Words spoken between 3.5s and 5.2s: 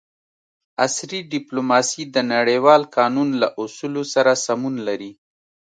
اصولو سره سمون لري